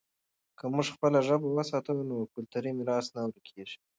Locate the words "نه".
3.15-3.21